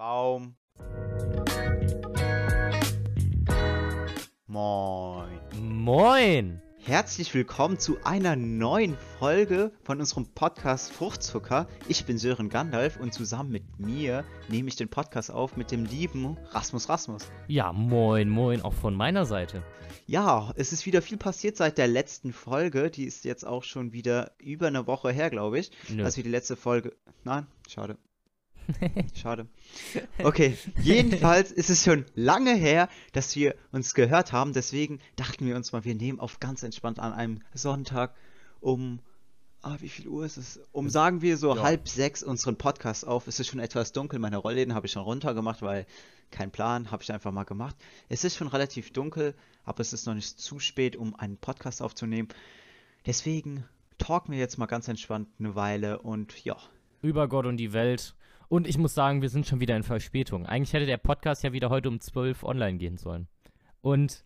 [0.00, 0.56] Baum.
[4.46, 5.40] Moin.
[5.60, 6.62] Moin!
[6.78, 11.68] Herzlich willkommen zu einer neuen Folge von unserem Podcast Fruchtzucker.
[11.86, 15.84] Ich bin Sören Gandalf und zusammen mit mir nehme ich den Podcast auf mit dem
[15.84, 17.30] lieben Rasmus Rasmus.
[17.46, 19.62] Ja, moin, moin, auch von meiner Seite.
[20.06, 22.90] Ja, es ist wieder viel passiert seit der letzten Folge.
[22.90, 25.70] Die ist jetzt auch schon wieder über eine Woche her, glaube ich.
[25.90, 26.04] Nö.
[26.04, 26.96] Als wir die letzte Folge.
[27.22, 27.98] Nein, schade.
[29.14, 29.46] Schade.
[30.22, 34.52] Okay, jedenfalls ist es schon lange her, dass wir uns gehört haben.
[34.52, 38.14] Deswegen dachten wir uns mal, wir nehmen auf ganz entspannt an einem Sonntag
[38.60, 39.00] um.
[39.62, 40.58] Ah, wie viel Uhr ist es?
[40.72, 41.62] Um sagen wir so Ja.
[41.62, 43.26] halb sechs unseren Podcast auf.
[43.26, 44.18] Es ist schon etwas dunkel.
[44.18, 45.84] Meine Rollläden habe ich schon runtergemacht, weil
[46.30, 47.76] kein Plan, habe ich einfach mal gemacht.
[48.08, 51.82] Es ist schon relativ dunkel, aber es ist noch nicht zu spät, um einen Podcast
[51.82, 52.28] aufzunehmen.
[53.04, 53.64] Deswegen
[53.98, 56.56] talken wir jetzt mal ganz entspannt eine Weile und ja.
[57.02, 58.14] Über Gott und die Welt.
[58.50, 60.44] Und ich muss sagen, wir sind schon wieder in Verspätung.
[60.44, 63.28] Eigentlich hätte der Podcast ja wieder heute um 12 online gehen sollen.
[63.80, 64.24] Und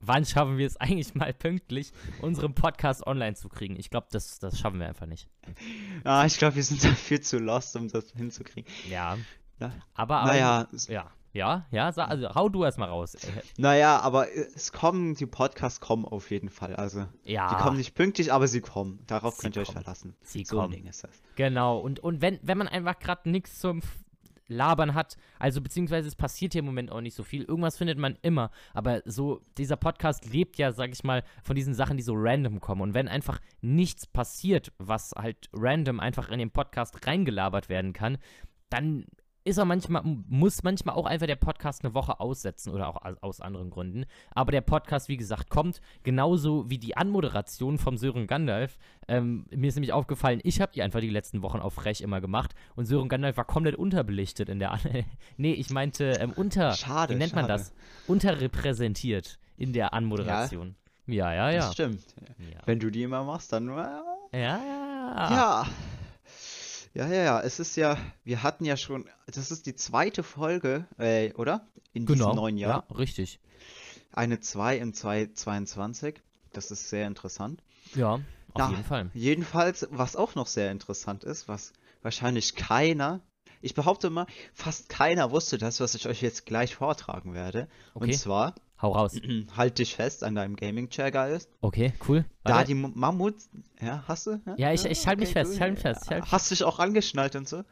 [0.00, 1.92] wann schaffen wir es eigentlich mal pünktlich,
[2.22, 3.76] unseren Podcast online zu kriegen?
[3.78, 5.28] Ich glaube, das, das schaffen wir einfach nicht.
[6.04, 8.64] Ah, ich glaube, wir sind da viel zu lost, um das hinzukriegen.
[8.88, 9.18] Ja.
[9.58, 11.10] Na- Aber, aber Naja, ja.
[11.36, 13.14] Ja, ja, also hau du erst mal raus.
[13.14, 16.74] Äh, naja, aber es kommen, die Podcasts kommen auf jeden Fall.
[16.76, 17.48] Also, Ja.
[17.50, 19.00] die kommen nicht pünktlich, aber sie kommen.
[19.06, 19.82] Darauf Sie könnt ihr euch kommen.
[19.82, 20.16] verlassen.
[20.22, 20.72] Sie so kommen.
[20.72, 21.10] Ding ist das.
[21.34, 23.82] Genau, und, und wenn, wenn man einfach gerade nichts zum
[24.48, 27.98] Labern hat, also beziehungsweise es passiert hier im Moment auch nicht so viel, irgendwas findet
[27.98, 32.02] man immer, aber so, dieser Podcast lebt ja, sag ich mal, von diesen Sachen, die
[32.04, 32.80] so random kommen.
[32.80, 38.18] Und wenn einfach nichts passiert, was halt random einfach in den Podcast reingelabert werden kann,
[38.70, 39.04] dann
[39.46, 43.40] ist er manchmal, muss manchmal auch einfach der Podcast eine Woche aussetzen oder auch aus,
[43.40, 44.04] anderen Gründen.
[44.34, 48.76] Aber der Podcast, wie gesagt, kommt genauso wie die Anmoderation vom Sören Gandalf.
[49.06, 52.20] Ähm, mir ist nämlich aufgefallen, ich habe die einfach die letzten Wochen auf Frech immer
[52.20, 54.80] gemacht und Sören Gandalf war komplett unterbelichtet in der An
[55.36, 56.72] Nee, ich meinte ähm, unter.
[56.72, 57.52] Schade, Wie nennt man schade.
[57.52, 57.72] das?
[58.08, 60.74] Unterrepräsentiert in der Anmoderation.
[61.06, 61.58] Ja, ja, ja.
[61.58, 62.02] Das stimmt.
[62.38, 63.68] Ja, Wenn du die immer machst, dann.
[63.68, 64.00] äh, ja.
[64.32, 65.30] ja.
[65.30, 65.66] Ja.
[66.96, 67.40] Ja, ja, ja.
[67.42, 71.66] Es ist ja, wir hatten ja schon, das ist die zweite Folge, äh, oder?
[71.92, 72.24] In Genau.
[72.26, 72.86] diesem neuen Jahr.
[72.88, 73.38] Ja, richtig.
[74.12, 76.22] Eine 2 im 2022.
[76.54, 77.62] Das ist sehr interessant.
[77.94, 78.22] Ja, auf
[78.54, 79.10] Na, jeden Fall.
[79.12, 83.20] Jedenfalls, was auch noch sehr interessant ist, was wahrscheinlich keiner,
[83.60, 87.68] ich behaupte mal, fast keiner wusste das, was ich euch jetzt gleich vortragen werde.
[87.92, 88.04] Okay.
[88.06, 89.12] Und zwar, Hau raus.
[89.56, 91.48] halt dich fest an deinem Gaming-Chair, Geist.
[91.60, 92.24] Okay, cool.
[92.44, 92.66] Da Warte.
[92.66, 93.48] die M- Mammuts,
[93.80, 94.40] ja, hast du?
[94.56, 96.78] Ja, ich- ich halte mich fest, ich halte mich fest, ich mich Hast dich auch
[96.78, 97.62] angeschnallt und so?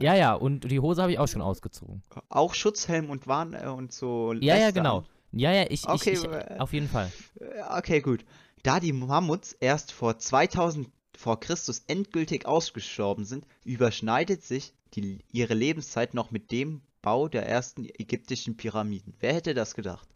[0.00, 2.02] Ja, ja, und die Hose habe ich auch schon ausgezogen.
[2.28, 4.32] Auch Schutzhelm und Warn äh, und so.
[4.32, 4.98] Ja, ja, genau.
[4.98, 5.04] an.
[5.32, 7.12] Ja, ja, ich, Okay, ich, ich äh, auf jeden Fall.
[7.56, 8.24] Ja, Okay, gut.
[8.62, 15.54] Da die Mammuts erst vor 2000 vor Christus endgültig ausgestorben sind, überschneidet sich die, ihre
[15.54, 19.14] Lebenszeit noch mit dem Bau der ersten ägyptischen Pyramiden.
[19.20, 20.08] Wer hätte das gedacht?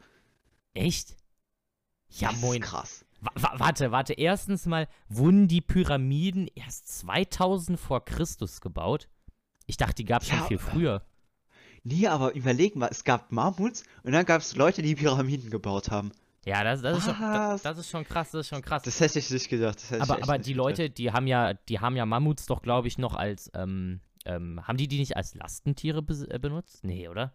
[0.74, 1.16] Echt?
[2.10, 2.60] Ja, das ist moin.
[2.60, 3.04] krass.
[3.20, 4.12] Wa wa warte, warte.
[4.14, 9.08] Erstens mal, wurden die Pyramiden erst 2000 vor Christus gebaut?
[9.66, 11.02] Ich dachte, die gab es schon Ja, viel äh, früher.
[11.84, 15.90] Nee, aber überleg mal, es gab Mammuts und dann gab es Leute, die Pyramiden gebaut
[15.90, 16.12] haben.
[16.44, 18.82] Ja, das, das, ist schon, das, das ist schon krass, das ist schon krass.
[18.82, 19.76] Das hätte ich nicht gedacht.
[19.76, 20.68] Das hätte ich aber aber die gedacht.
[20.68, 24.66] Leute, die haben ja, die haben ja Mammuts doch, glaube ich, noch als, ähm, ähm,
[24.66, 26.84] haben die die nicht als Lastentiere äh, benutzt?
[26.84, 27.34] Nee, oder?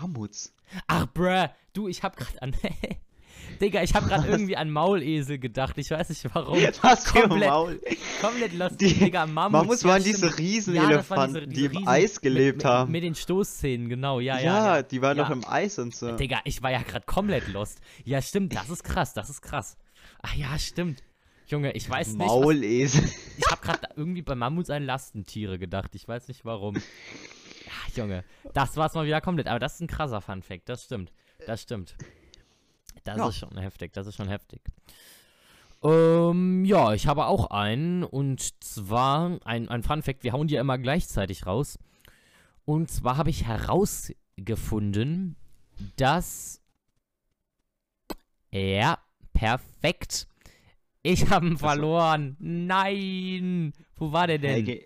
[0.00, 0.52] Mammuts.
[0.86, 2.54] Ach, bruh, du, ich hab grad an.
[3.60, 5.78] Digga, ich hab grad irgendwie an Maulesel gedacht.
[5.78, 6.58] Ich weiß nicht warum.
[6.82, 7.80] Was komplett, Maul.
[8.20, 8.80] komplett lost.
[8.80, 9.52] Die Digga, Mammuts.
[9.52, 12.90] Mammuts ja, waren diese Ja, Riesenelefanten, diese- die im Riesen- Eis gelebt mit, haben.
[12.92, 14.20] Mit, mit den Stoßzähnen, genau.
[14.20, 14.76] Ja, ja, ja.
[14.76, 14.82] ja.
[14.82, 15.34] die waren noch Ja.
[15.34, 16.16] im Eis und so.
[16.16, 17.78] Digga, ich war ja grad komplett lost.
[18.04, 19.76] Ja, stimmt, das ist krass, das ist krass.
[20.22, 21.02] Ach ja, stimmt.
[21.46, 22.18] Junge, ich weiß nicht.
[22.18, 23.04] Was, Maulesel.
[23.38, 25.94] ich hab grad irgendwie bei Mammuts an Lastentiere gedacht.
[25.94, 26.76] Ich weiß nicht warum.
[27.66, 27.72] Ja,
[28.02, 29.48] Junge, das war's mal wieder komplett.
[29.48, 31.12] Aber das ist ein krasser Funfact, das stimmt.
[31.46, 31.96] Das stimmt.
[33.04, 33.28] Das Ja.
[33.28, 34.60] ist schon heftig, das ist schon heftig.
[35.82, 40.60] Ähm, ja, ich habe auch einen und zwar ein, ein Funfact, wir hauen die ja
[40.60, 41.78] immer gleichzeitig raus.
[42.64, 45.36] Und zwar habe ich herausgefunden,
[45.96, 46.60] dass.
[48.50, 48.98] Ja,
[49.34, 50.26] perfekt.
[51.02, 52.36] Ich habe ihn verloren.
[52.40, 53.72] Nein.
[53.96, 54.80] Wo war der denn?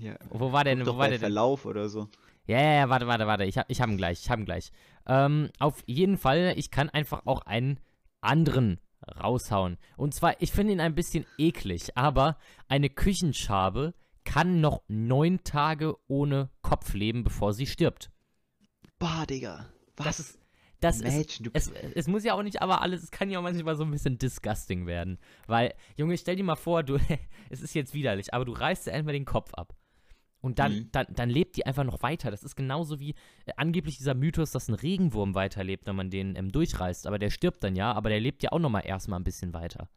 [0.00, 0.86] Ja, Wo war der denn?
[0.86, 1.20] Wo war der denn?
[1.20, 2.08] Verlauf oder so.
[2.46, 3.44] Ja, ja, ja, warte, warte, warte.
[3.44, 4.72] Ich hab, ich hab ihn gleich, ich hab ihn gleich.
[5.06, 7.78] Ähm, auf jeden Fall, ich kann einfach auch einen
[8.20, 8.80] anderen
[9.22, 9.76] raushauen.
[9.96, 12.38] Und zwar, ich finde ihn ein bisschen eklig, aber
[12.68, 13.94] eine Küchenschabe
[14.24, 18.10] kann noch neun Tage ohne Kopf leben, bevor sie stirbt.
[18.98, 19.66] Bah, Digga.
[19.96, 20.06] Was?
[20.06, 20.38] Das ist,
[20.80, 21.50] das ist, Mädchen, du.
[21.54, 23.90] es, es muss ja auch nicht aber alles, es kann ja auch manchmal so ein
[23.90, 25.18] bisschen disgusting werden.
[25.46, 26.98] Weil, Junge, stell dir mal vor, du,
[27.50, 29.74] es ist jetzt widerlich, aber du reißt dir einfach den Kopf ab.
[30.40, 30.88] Und dann, Mhm.
[30.92, 32.30] dann, dann lebt die einfach noch weiter.
[32.30, 33.10] Das ist genauso wie
[33.46, 37.08] äh, angeblich dieser Mythos, dass ein Regenwurm weiterlebt, wenn man den ähm, durchreißt.
[37.08, 39.52] Aber der stirbt dann ja, aber der lebt ja auch noch mal erstmal ein bisschen
[39.52, 39.88] weiter.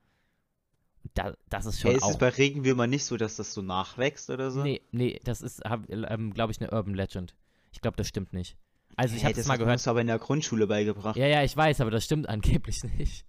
[1.14, 2.12] Da, das ist schon Hey, ist auch.
[2.12, 4.64] es bei Regenwürmern nicht so, dass das so nachwächst oder so?
[4.64, 7.36] Nee, nee, das ist, ähm, glaube ich, eine Urban Legend.
[7.72, 8.58] Ich glaube, das stimmt nicht.
[8.98, 9.74] Also, ich Hey, habe das das mal gehört.
[9.74, 11.16] uns aber in der Grundschule beigebracht.
[11.16, 13.26] Ja, ja, ich weiß, aber das stimmt angeblich nicht.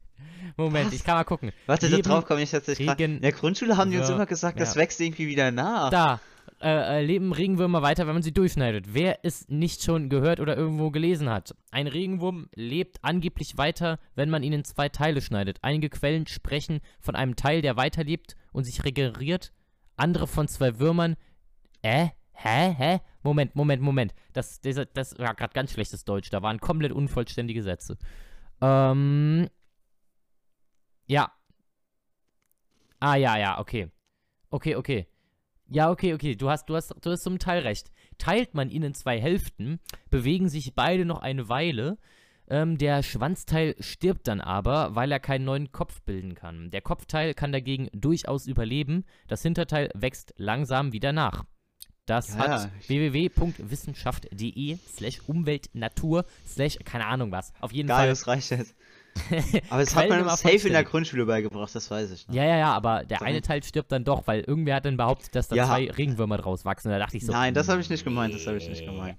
[0.57, 0.95] Moment, Was?
[0.95, 1.53] ich kann mal gucken.
[1.67, 2.89] Warte, Leben- da drauf komme ich tatsächlich.
[2.91, 4.81] Regen- In der Grundschule haben die uns immer gesagt, das Ja.
[4.81, 5.91] wächst irgendwie wieder nach.
[5.91, 6.21] Da.
[6.61, 8.95] Äh, äh, leben Regenwürmer weiter, wenn man sie durchschneidet.
[8.95, 11.55] Wer es nicht schon gehört oder irgendwo gelesen hat.
[11.73, 15.59] Ein Regenwurm lebt angeblich weiter, wenn man ihn in zwei Teile schneidet.
[15.63, 19.53] Einige Quellen sprechen von einem Teil, der weiterlebt und sich regeneriert.
[19.97, 21.17] Andere von zwei Würmern.
[21.83, 22.09] Äh?
[22.33, 22.75] Hä?
[22.77, 23.01] Hä?
[23.23, 24.15] Moment, Moment, Moment.
[24.33, 26.31] Das, das, das war gerade ganz schlechtes Deutsch.
[26.31, 27.99] Da waren komplett unvollständige Sätze.
[28.61, 29.49] Ähm.
[31.07, 31.33] Ja.
[33.01, 33.91] Ah, ja, ja, okay.
[34.51, 35.07] Okay, okay.
[35.69, 36.37] Ja, okay, okay.
[36.37, 37.91] Du hast, du hast, du hast zum Teil recht.
[38.19, 39.81] Teilt man ihn in zwei Hälften,
[40.11, 41.99] bewegen sich beide noch eine Weile.
[42.49, 46.71] Ähm, der Schwanzteil stirbt dann aber, weil er keinen neuen Kopf bilden kann.
[46.71, 49.05] Der Kopfteil kann dagegen durchaus überleben.
[49.29, 51.45] Das Hinterteil wächst langsam wieder nach.
[52.07, 52.71] Das Ja, hat ja.
[52.89, 57.53] www.wissenschaft.de slash Umweltnatur slash keine Ahnung was.
[57.61, 58.09] Auf jeden Geil, Fall.
[58.09, 58.75] das reicht jetzt.
[59.71, 60.85] Aber das hat man immer safe in der.
[60.85, 62.27] Grundschule beigebracht, das weiß ich.
[62.29, 62.35] noch.
[62.35, 63.43] Ja, ja, ja, aber der Sag eine.
[63.43, 65.67] Teil stirbt dann doch, weil irgendwer hat dann behauptet, dass da Ja.
[65.67, 66.89] zwei Regenwürmer draus wachsen.
[66.91, 67.31] Da dachte ich so.
[67.33, 69.19] Nein, das habe ich nicht gemeint, das habe ich nicht gemeint.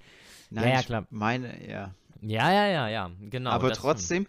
[0.49, 1.05] Nein, ja, ich klar.
[1.11, 1.93] meine, ja.
[2.21, 3.51] Ja, ja, ja, ja, genau.
[3.51, 4.25] aber trotzdem,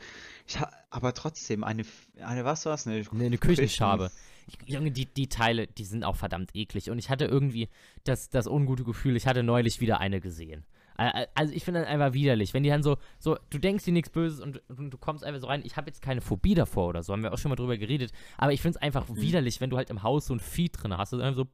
[0.47, 0.59] ich
[0.91, 1.85] aber trotzdem, eine,
[2.23, 2.87] eine was war's?
[2.87, 4.05] Eine, Eine, eine Küchenschabe.
[4.11, 4.19] Küchen-
[4.67, 6.91] Junge, die, die Teile, die sind auch verdammt eklig.
[6.91, 7.69] Und ich hatte irgendwie
[8.05, 10.65] das, das ungute Gefühl, ich hatte neulich wieder eine gesehen.
[10.97, 14.11] Also ich finde das einfach widerlich, wenn die dann so, so du denkst dir nichts
[14.11, 15.63] Böses und, und du kommst einfach so rein.
[15.65, 18.13] Ich habe jetzt keine Phobie davor oder so, haben wir auch schon mal drüber geredet.
[18.39, 19.21] Aber ich finde es einfach Mhm.
[19.21, 21.49] widerlich, wenn du halt im Haus so ein Vieh drin hast und einfach so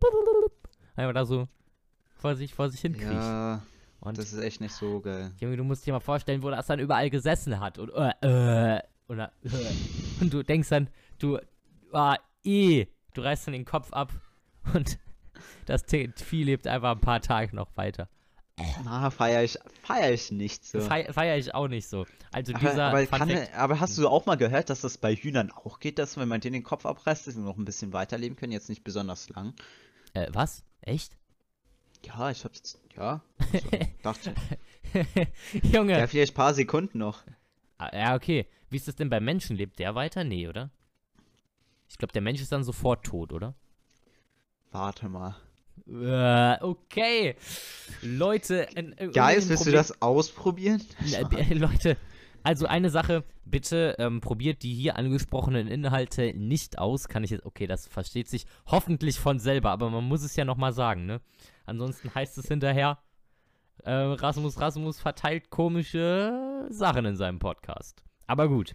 [0.94, 1.48] einfach da so
[2.16, 3.12] vor sich, vor sich hin kriecht.
[3.12, 3.62] Ja,
[4.00, 5.32] und das ist echt nicht so geil.
[5.40, 7.78] Junge, du musst dir mal vorstellen, wo das dann überall gesessen hat.
[7.78, 9.48] Und, äh, äh, oder, äh,
[10.20, 10.88] und du denkst dann,
[11.18, 11.38] du,
[11.92, 14.12] ah, eh, du reißt dann den Kopf ab
[14.74, 14.98] und
[15.66, 18.08] das Vieh lebt einfach ein paar Tage noch weiter.
[18.84, 20.80] Na, feier ich, feier ich nicht so.
[20.80, 22.06] Feier feier ich auch nicht so.
[22.30, 25.50] Also aber, dieser aber, kann, aber hast du auch mal gehört, dass das bei Hühnern
[25.50, 28.36] auch geht, dass wenn man denen den Kopf abreißt, dass sie noch ein bisschen weiterleben
[28.36, 29.54] können, jetzt nicht besonders lang?
[30.14, 30.62] äh, was?
[30.82, 31.16] Echt?
[32.04, 33.22] Ja, ich hab's, ja,
[33.52, 33.68] also,
[34.02, 34.34] dachte,
[35.62, 35.98] Junge.
[35.98, 37.22] ja, vielleicht ein paar Sekunden noch.
[37.78, 38.46] Ah, Ja, okay.
[38.70, 39.56] Wie ist das denn bei Menschen?
[39.56, 40.22] Lebt der weiter?
[40.22, 40.70] Nee, oder?
[41.90, 43.54] Ich glaube, der Mensch ist dann sofort tot, oder?
[44.70, 45.36] Warte mal.
[45.88, 47.34] Äh, okay.
[48.00, 48.68] Leute,
[49.12, 50.82] Geist, ein willst du das ausprobieren?
[51.12, 51.96] Äh, Leute,
[52.44, 57.08] also eine Sache, bitte ähm, probiert die hier angesprochenen Inhalte nicht aus.
[57.08, 60.44] Kann ich jetzt, okay, das versteht sich hoffentlich von selber, aber man muss es ja
[60.44, 61.20] nochmal sagen, ne?
[61.66, 62.98] Ansonsten heißt es hinterher,
[63.82, 68.02] äh, Rasmus Rasmus verteilt komische Sachen in seinem Podcast.
[68.26, 68.74] Aber gut.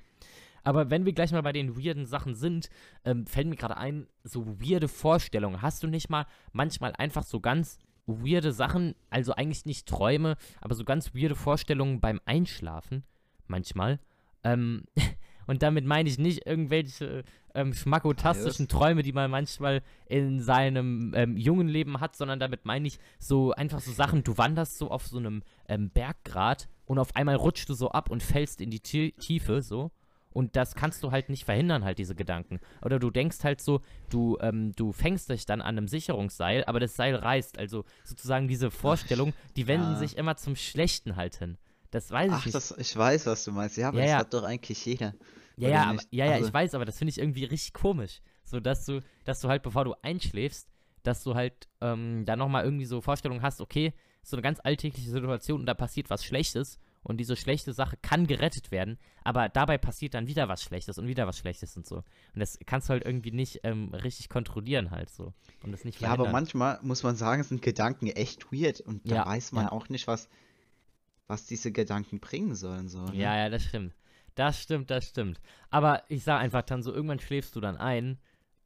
[0.66, 2.70] Aber wenn wir gleich mal bei den weirden Sachen sind,
[3.06, 5.62] ähm, fällt mir gerade ein, so weirde Vorstellungen.
[5.62, 7.78] Hast du nicht mal manchmal einfach so ganz
[8.08, 13.04] weirde Sachen, also eigentlich nicht Träume, aber so ganz weirde Vorstellungen beim Einschlafen?
[13.48, 14.00] Manchmal.
[14.44, 14.84] Ähm,
[15.48, 17.24] und damit meine ich nicht irgendwelche
[17.54, 22.88] ähm, schmackotastischen Träume, die man manchmal in seinem ähm, jungen Leben hat, sondern damit meine
[22.88, 27.16] ich so einfach so Sachen, du wanderst so auf so einem ähm, Berggrat und auf
[27.16, 29.92] einmal rutschst du so ab und fällst in die Tie- Tiefe, so.
[30.36, 32.60] Und das kannst du halt nicht verhindern, halt diese Gedanken.
[32.82, 36.82] Oder du denkst halt so, du, ähm, du fängst dich dann an einem Sicherungsseil, aber
[36.82, 37.58] das Seil reißt.
[37.58, 39.98] Also sozusagen diese Vorstellung, die wenden ja.
[39.98, 41.58] sich immer zum Schlechten halt hin.
[41.92, 42.54] Das weiß ich Ach, nicht.
[42.54, 43.78] das, ich weiß, was du meinst.
[43.78, 44.18] Ja, aber Ja, das ja.
[44.18, 45.14] hat doch eigentlich jeder.
[45.56, 48.20] Ja, ja, aber, ja, Also- ich weiß, aber das finde ich irgendwie richtig komisch.
[48.44, 50.68] So, dass du, dass du halt, bevor du einschläfst,
[51.04, 55.10] dass du halt ähm, da nochmal irgendwie so Vorstellungen hast, okay, so eine ganz alltägliche
[55.10, 59.78] Situation und da passiert was Schlechtes und diese schlechte Sache kann gerettet werden, aber dabei
[59.78, 61.98] passiert dann wieder was Schlechtes und wieder was Schlechtes und so.
[61.98, 65.34] Und das kannst du halt irgendwie nicht ähm, richtig kontrollieren halt so.
[65.64, 69.16] Und das nicht Ja, aber manchmal muss man sagen, sind Gedanken echt weird und da
[69.16, 69.72] Ja, weiß man ja.
[69.72, 70.28] auch nicht, was,
[71.28, 72.90] was diese Gedanken bringen sollen.
[72.90, 73.16] So, ne?
[73.16, 73.94] Ja, ja, das stimmt.
[74.34, 75.40] Das stimmt, das stimmt.
[75.70, 78.20] Aber ich sag einfach dann so, irgendwann schläfst du dann ein,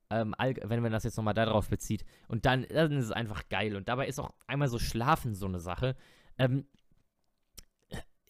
[0.09, 2.05] ähm, wenn man das jetzt nochmal darauf bezieht.
[2.27, 3.75] Und dann, dann ist es einfach geil.
[3.75, 5.95] Und dabei ist auch einmal so Schlafen so eine Sache.
[6.37, 6.65] Ähm,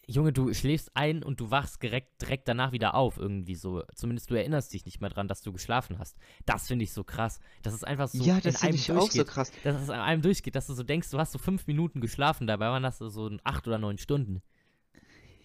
[0.09, 3.83] Junge, du schläfst ein und du wachst direkt, direkt danach wieder auf, irgendwie so.
[3.93, 6.17] Zumindest du erinnerst dich nicht mehr dran, dass du geschlafen hast.
[6.47, 7.39] Das finde ich so krass.
[7.61, 9.51] Das ist einfach so ja, das einem finde ich auch so krass.
[9.63, 12.47] Dass es an einem durchgeht, dass du so denkst, du hast so fünf Minuten geschlafen,
[12.47, 14.41] dabei waren das so acht oder neun Stunden.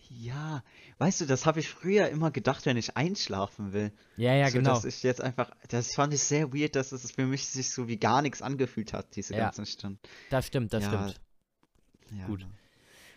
[0.09, 0.63] Ja,
[0.99, 3.93] weißt du, das habe ich früher immer gedacht, wenn ich einschlafen will.
[4.17, 4.75] Ja, ja, so, genau.
[4.75, 7.89] dass ich jetzt einfach, das fand ich sehr weird, dass es für mich sich so
[7.89, 9.45] wie gar nichts angefühlt hat, diese Ja.
[9.45, 9.99] ganzen Stunden.
[10.31, 11.21] Das stimmt, das Ja, stimmt.
[12.19, 12.27] Ja.
[12.27, 12.47] Gut.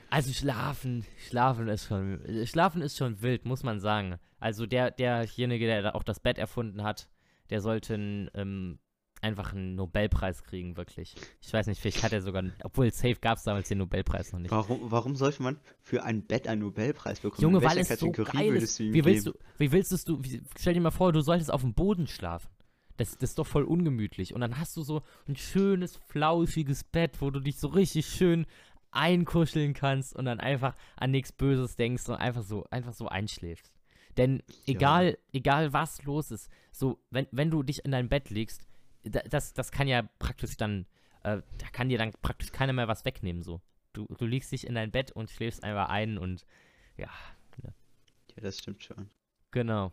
[0.09, 4.17] Also schlafen, schlafen ist schon, schlafen ist schon wild, muss man sagen.
[4.39, 7.09] Also der, derjenige, der auch das Bett erfunden hat,
[7.49, 8.79] der sollte einen, ähm,
[9.21, 11.15] einfach einen Nobelpreis kriegen, wirklich.
[11.41, 14.39] Ich weiß nicht, vielleicht hat er sogar, obwohl safe gab es damals den Nobelpreis noch
[14.39, 14.51] nicht.
[14.51, 17.41] Warum, warum sollte man für ein Bett einen Nobelpreis bekommen?
[17.41, 18.93] Junge, weil es so Kategorie geil würdest ist.
[18.93, 19.37] Wie willst geben?
[19.37, 22.49] du, wie willst du, wie, stell dir mal vor, du solltest auf dem Boden schlafen.
[22.97, 24.33] Das, das ist doch voll ungemütlich.
[24.33, 28.47] Und dann hast du so ein schönes, flauschiges Bett, wo du dich so richtig schön
[28.97, 33.73] einkuscheln kannst und dann einfach an nichts Böses denkst und einfach so, einfach so einschläfst.
[34.17, 38.67] Denn egal, egal was los ist, so, wenn, wenn du dich in dein Bett legst,
[39.03, 40.85] da- das, das kann ja praktisch dann,
[41.23, 43.61] äh, da kann dir dann praktisch keiner mehr was wegnehmen, so.
[43.93, 46.45] Du, du legst dich in dein Bett und schläfst einfach ein und
[46.97, 47.09] ja,
[48.35, 49.09] Ja, das stimmt schon.
[49.51, 49.91] Genau.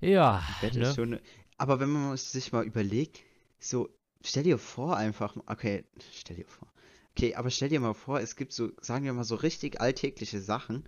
[0.00, 0.42] Ja,
[0.72, 0.94] ne?
[0.94, 1.20] schon.
[1.58, 3.20] Aber wenn man sich mal überlegt,
[3.58, 3.88] so,
[4.24, 6.68] stell dir vor einfach, okay, stell dir vor.
[7.16, 10.40] Okay, aber stell dir mal vor, es gibt so, sagen wir mal, so richtig alltägliche
[10.40, 10.84] Sachen,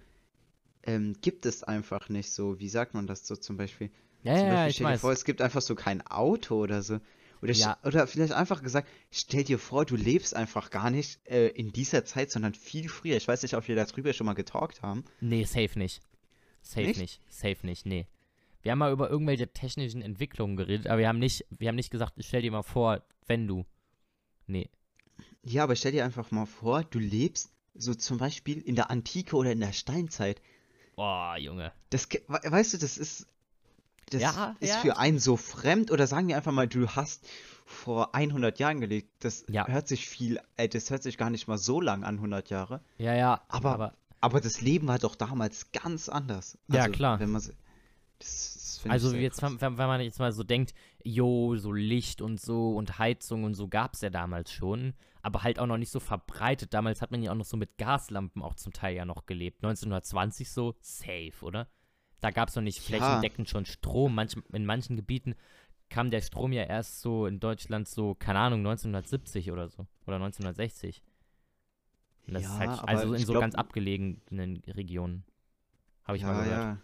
[0.85, 3.91] ähm, gibt es einfach nicht so, wie sagt man das so zum Beispiel?
[4.23, 5.01] ja, Zum ja, ja, Beispiel ich stell dir weiß.
[5.01, 7.01] vor, es gibt einfach so kein Auto oder so.
[7.43, 7.77] Oder, Ja.
[7.83, 12.05] oder vielleicht einfach gesagt, stell dir vor, du lebst einfach gar nicht äh, in dieser
[12.05, 13.17] Zeit, sondern viel früher.
[13.17, 15.05] Ich weiß nicht, ob wir darüber schon mal getalkt haben.
[15.21, 16.01] Nee, safe nicht.
[16.63, 17.01] Safe Nicht?
[17.01, 17.21] nicht?
[17.29, 18.07] Safe nicht, nee.
[18.63, 21.91] Wir haben mal über irgendwelche technischen Entwicklungen geredet, aber wir haben nicht, wir haben nicht
[21.91, 23.67] gesagt, stell dir mal vor, wenn du.
[24.47, 24.71] Nee.
[25.45, 29.35] Ja, aber stell dir einfach mal vor, du lebst so zum Beispiel in der Antike
[29.37, 30.41] oder in der Steinzeit.
[30.95, 31.73] Boah, Junge.
[31.91, 33.27] Das, weißt du, das ist,
[34.11, 34.79] das Ja, ist ja.
[34.81, 35.91] für einen so fremd.
[35.91, 37.27] Oder sagen wir einfach mal, du hast
[37.65, 39.09] vor 100 Jahren gelebt.
[39.21, 39.67] Das Ja.
[39.67, 42.81] hört sich viel, äh, das hört sich gar nicht mal so lang an, 100 Jahre.
[42.99, 43.41] Ja, ja.
[43.49, 46.57] Aber- Aber das Leben war doch damals ganz anders.
[46.69, 47.19] Ja, Also, klar.
[47.19, 47.43] Wenn man,
[48.23, 50.75] das, das Also jetzt, wenn, wenn man jetzt mal so denkt,
[51.05, 55.43] jo, so Licht und so und Heizung und so gab es ja damals schon, aber
[55.43, 56.75] halt auch noch nicht so verbreitet.
[56.75, 59.59] Damals hat man ja auch noch so mit Gaslampen auch zum Teil ja noch gelebt.
[59.65, 61.69] 1920 so, safe, oder?
[62.21, 62.85] Da gab es noch nicht Ja.
[62.99, 64.15] flächendeckend schon Strom.
[64.15, 65.35] Manch, in manchen Gebieten
[65.91, 69.87] kam der Strom ja erst so in Deutschland so, keine Ahnung, 1970 oder so.
[70.07, 71.03] Oder 1960.
[72.27, 75.25] Und das Ja, halt, also in so glaub- ganz abgelegenen Regionen.
[76.05, 76.61] Habe ich mal ja, gehört.
[76.61, 76.79] ja.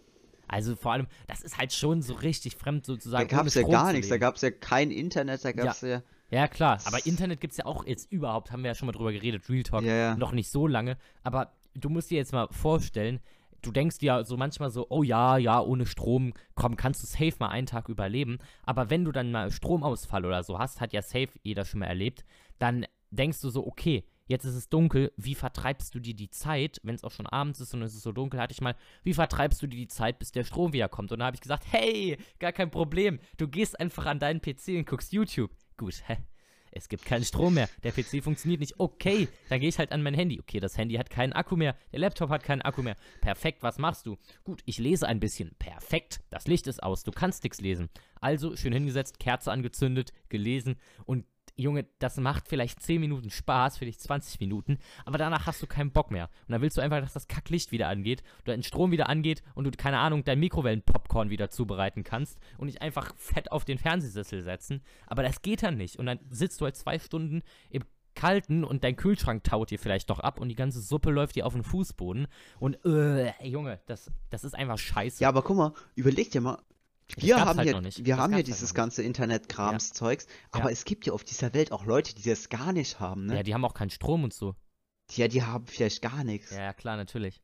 [0.49, 3.27] Also vor allem, das ist halt schon so richtig fremd Da sozusagen.
[3.27, 4.09] gab ohne es ja gar nichts.
[4.09, 5.45] Da gab es ja kein Internet.
[5.45, 6.01] Da gab es ja.
[6.31, 6.75] Ja, klar.
[6.75, 9.11] Das- Aber Internet gibt es ja auch jetzt überhaupt, haben wir ja schon mal drüber
[9.11, 10.15] geredet, Real Talk, Ja, ja.
[10.15, 10.97] noch nicht so lange.
[11.23, 13.19] Aber du musst dir jetzt mal vorstellen,
[13.61, 17.33] du denkst dir so manchmal so, oh ja, ja, ohne Strom, komm, kannst du safe
[17.39, 18.37] mal einen Tag überleben.
[18.63, 21.87] Aber wenn du dann mal Stromausfall oder so hast, hat ja safe jeder schon mal
[21.87, 22.23] erlebt,
[22.59, 26.79] dann denkst du so, okay, jetzt ist es dunkel, wie vertreibst du dir die Zeit,
[26.83, 29.13] wenn es auch schon abends ist und es ist so dunkel, hatte ich mal, wie
[29.13, 31.11] vertreibst du dir die Zeit, bis der Strom wiederkommt?
[31.11, 34.77] Und da habe ich gesagt, hey, gar kein Problem, du gehst einfach an deinen PC
[34.77, 35.51] und guckst YouTube.
[35.77, 36.17] Gut, hä?
[36.71, 37.67] Es gibt keinen Strom mehr.
[37.83, 38.79] Der PC funktioniert nicht.
[38.79, 40.39] Okay, dann gehe ich halt an mein Handy.
[40.39, 41.75] Okay, das Handy hat keinen Akku mehr.
[41.91, 42.95] Der Laptop hat keinen Akku mehr.
[43.21, 44.17] Perfekt, was machst du?
[44.43, 45.55] Gut, ich lese ein bisschen.
[45.57, 47.03] Perfekt, das Licht ist aus.
[47.03, 47.89] Du kannst nichts lesen.
[48.21, 51.25] Also schön hingesetzt, Kerze angezündet, gelesen und
[51.59, 55.91] Junge, das macht vielleicht 10 Minuten Spaß, vielleicht 20 Minuten, aber danach hast du keinen
[55.91, 56.29] Bock mehr.
[56.47, 59.43] Und dann willst du einfach, dass das Kacklicht wieder angeht, oder dein Strom wieder angeht
[59.55, 63.77] und du, keine Ahnung, dein Mikrowellenpopcorn wieder zubereiten kannst und dich einfach fett auf den
[63.77, 64.81] Fernsehsessel setzen.
[65.07, 65.97] Aber das geht dann nicht.
[65.97, 67.83] Und dann sitzt du halt zwei Stunden im
[68.15, 71.45] Kalten und dein Kühlschrank taut dir vielleicht doch ab und die ganze Suppe läuft dir
[71.45, 72.27] auf den Fußboden.
[72.59, 75.23] Und, äh, Junge, das, das ist einfach scheiße.
[75.23, 76.57] Ja, aber guck mal, überleg dir mal.
[77.17, 78.05] Wir haben halt ja, nicht.
[78.05, 78.75] wir haben ja gab's halt dieses noch nicht.
[78.75, 80.69] ganze Internet-Krams-Zeugs, aber Ja.
[80.71, 83.37] es gibt ja auf dieser Welt auch Leute, die das gar nicht haben, ne?
[83.37, 84.55] Ja, die haben auch keinen Strom und so.
[85.11, 86.51] Ja, die haben vielleicht gar nichts.
[86.51, 87.41] Ja, ja, klar, natürlich.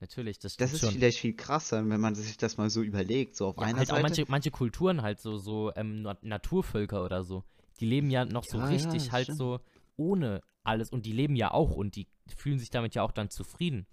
[0.00, 0.92] Natürlich, das Das ist schon.
[0.92, 3.34] vielleicht viel krasser, wenn man sich das mal so überlegt.
[3.34, 4.02] So auf Ja, einer halt auch Seite.
[4.08, 7.42] manche, manche Kulturen halt so, so ähm, Na- Naturvölker oder so.
[7.80, 9.38] Die leben ja noch so Ja, ja, richtig das halt stimmt.
[9.38, 9.58] so
[9.96, 13.30] ohne alles und die leben ja auch und die fühlen sich damit ja auch dann
[13.30, 13.88] zufrieden.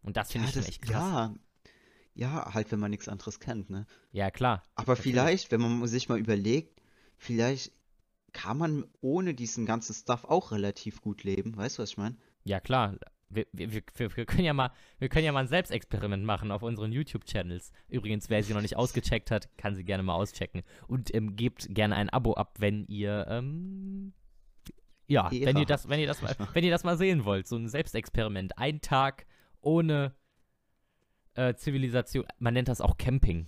[0.00, 0.92] Und das finde ja, ich das, echt krass.
[0.94, 1.34] ja,
[2.14, 3.86] ja, halt, wenn man nichts anderes kennt, ne?
[4.12, 4.62] Ja, klar.
[4.74, 5.12] Aber Natürlich.
[5.12, 6.80] vielleicht, wenn man sich mal überlegt,
[7.16, 7.72] vielleicht
[8.32, 11.56] kann man ohne diesen ganzen Stuff auch relativ gut leben.
[11.56, 12.16] Weißt du, was ich meine?
[12.44, 12.96] Ja, klar.
[13.28, 16.92] Wir, wir, wir, können ja mal, wir können ja mal ein Selbstexperiment machen auf unseren
[16.92, 17.72] YouTube-Channels.
[17.88, 20.62] Übrigens, wer sie noch nicht ausgecheckt hat, kann sie gerne mal auschecken.
[20.86, 24.12] Und ähm, gebt gerne ein Abo ab, wenn ihr, ähm,
[25.06, 27.56] ja, wenn ihr das, wenn ihr das mal, wenn ihr das mal sehen wollt, so
[27.56, 28.58] ein Selbstexperiment.
[28.58, 29.24] Ein Tag
[29.62, 30.14] ohne
[31.34, 32.24] äh, Zivilisation.
[32.38, 33.46] Man nennt das auch Camping.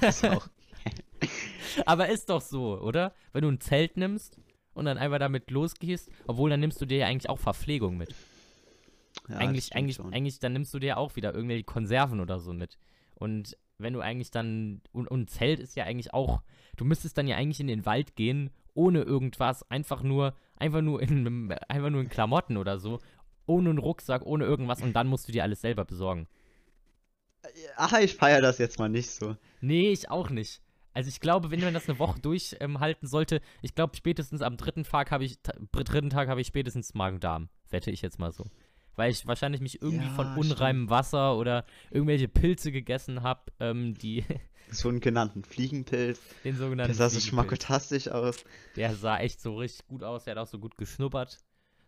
[0.00, 0.48] das auch,
[1.84, 3.12] Aber ist doch so, oder?
[3.32, 4.38] Wenn du ein Zelt nimmst
[4.74, 8.14] und dann einfach damit losgehst, obwohl dann nimmst du dir ja eigentlich auch Verpflegung mit.
[9.28, 10.12] Ja, eigentlich, eigentlich, schon.
[10.12, 12.78] eigentlich, dann nimmst du dir auch wieder irgendwelche Konserven oder so mit.
[13.14, 16.42] Und wenn du eigentlich dann, und, und Zelt ist ja eigentlich auch,
[16.76, 21.02] du müsstest dann ja eigentlich in den Wald gehen, ohne irgendwas, einfach nur, einfach nur
[21.02, 23.00] in, einfach nur in Klamotten oder so,
[23.46, 26.26] ohne einen Rucksack, ohne irgendwas und dann musst du dir alles selber besorgen.
[27.76, 29.36] Ah, ich feiere das jetzt mal nicht so.
[29.60, 30.60] Nee, ich auch nicht.
[30.94, 34.56] Also ich glaube, wenn man das eine Woche durchhalten ähm, sollte, ich glaube spätestens am
[34.56, 35.38] dritten Tag habe ich,
[35.72, 38.44] dritten Tag habe ich spätestens Magen-Darm, wette ich jetzt mal so.
[38.96, 40.38] Weil ich wahrscheinlich mich irgendwie Ja, von stimmt.
[40.52, 44.24] unreinem Wasser oder irgendwelche Pilze gegessen habe, ähm, die
[44.70, 46.18] So einen genannten Fliegenpilz.
[46.44, 47.24] den sogenannten Der sah so Fliegenpilz.
[47.28, 48.42] schmacketastisch aus.
[48.74, 51.38] Der sah echt so richtig gut aus, der hat auch so gut geschnuppert.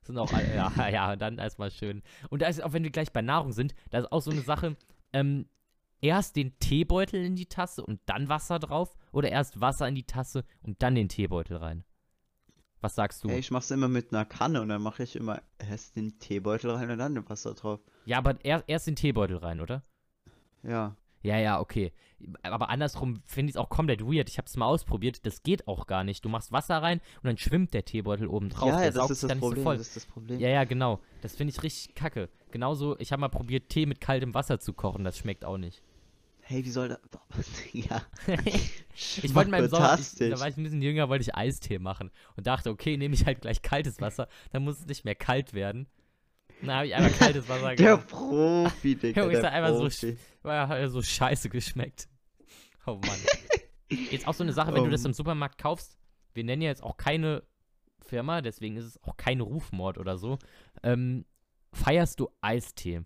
[0.02, 2.02] Sind auch, ja, ja, dann erstmal schön.
[2.30, 4.42] Und da ist auch, wenn wir gleich bei Nahrung sind, da ist auch so eine
[4.42, 4.76] Sache,
[5.12, 5.46] ähm,
[6.00, 10.06] erst den Teebeutel in die Tasse und dann Wasser drauf oder erst Wasser in die
[10.06, 11.84] Tasse und dann den Teebeutel rein?
[12.80, 13.28] Was sagst du?
[13.28, 16.70] Ey, ich mach's immer mit einer Kanne und dann mache ich immer erst den Teebeutel
[16.70, 17.80] rein und dann Wasser drauf.
[18.04, 19.82] Ja, aber er, erst den Teebeutel rein, oder?
[20.62, 20.94] Ja.
[21.22, 21.92] Ja, ja, okay.
[22.42, 24.28] Aber andersrum finde ich es auch komplett weird.
[24.28, 25.24] Ich habe es mal ausprobiert.
[25.24, 26.24] Das geht auch gar nicht.
[26.24, 28.70] Du machst Wasser rein und dann schwimmt der Teebeutel oben drauf.
[28.70, 29.62] ja, ja, das ist das so Problem.
[29.62, 29.76] voll.
[29.78, 30.40] Das ist das Problem.
[30.40, 31.00] Ja, ja, genau.
[31.22, 32.28] Das finde ich richtig kacke.
[32.50, 35.04] Genauso, ich habe mal probiert, Tee mit kaltem Wasser zu kochen.
[35.04, 35.82] Das schmeckt auch nicht.
[36.40, 36.98] Hey, wie soll das.
[37.72, 38.02] ja.
[38.96, 41.78] ich wollte mal im Sommer, ich, da war ich ein bisschen jünger, wollte ich Eistee
[41.78, 42.10] machen.
[42.36, 44.28] Und dachte, okay, nehme ich halt gleich kaltes Wasser.
[44.50, 45.86] Dann muss es nicht mehr kalt werden.
[46.60, 48.08] Dann habe ich einfach kaltes Wasser Der gemacht.
[48.08, 49.22] Profi, Digga.
[49.22, 50.14] Junge, ist der da einfach so.
[50.42, 52.08] War ja so scheiße geschmeckt.
[52.86, 53.18] Oh Mann.
[54.10, 55.06] Jetzt auch so eine Sache, wenn du das Um.
[55.08, 55.96] im Supermarkt kaufst.
[56.34, 57.42] Wir nennen ja jetzt auch keine
[58.00, 60.38] Firma, deswegen ist es auch kein Rufmord oder so.
[60.82, 61.24] Ähm,
[61.72, 63.02] feierst du Eistee?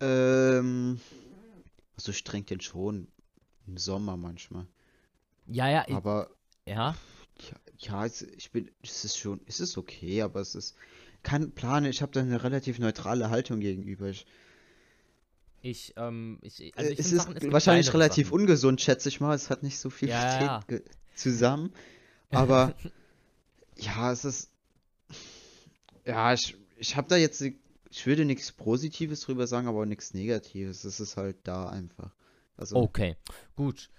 [0.00, 1.00] Ähm.
[1.96, 3.08] Also ich trinke den schon
[3.66, 4.66] im Sommer manchmal.
[5.46, 6.30] Ja, ja, ich- Aber
[6.66, 6.94] ja.
[7.78, 8.70] Ja, ich bin.
[8.82, 9.40] Es ist schon.
[9.46, 10.74] Es ist okay, aber es ist.
[11.22, 14.08] Kein Plan, ich habe da eine relativ neutrale Haltung gegenüber.
[14.08, 14.26] Ich,
[15.60, 18.40] Ich, ähm, ich, also äh, ich es ist Sachen, es wahrscheinlich relativ Sachen.
[18.40, 19.34] ungesund, schätze ich mal.
[19.34, 20.80] Es hat nicht so viel Ja, ja.
[21.14, 21.72] zusammen.
[22.30, 22.74] Aber
[23.76, 24.50] ja, es ist.
[26.04, 27.40] Ja, ich, ich habe da jetzt.
[27.90, 30.84] Ich würde nichts Positives drüber sagen, aber auch nichts Negatives.
[30.84, 32.14] Es ist halt da einfach.
[32.56, 33.16] Also, Okay,
[33.56, 33.90] gut.